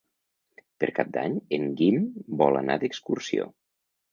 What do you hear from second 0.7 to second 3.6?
Per Cap d'Any en Guim vol anar d'excursió.